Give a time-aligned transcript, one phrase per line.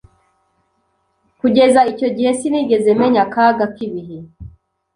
[1.39, 4.17] Kugeza icyo gihe sinigeze menya akaga k'ibihe.